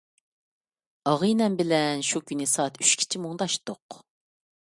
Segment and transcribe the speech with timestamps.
[1.11, 4.01] ئاغىنەم بىلەن شۇ كۈنى سائەت ئۈچكىچە مۇڭداشتۇق.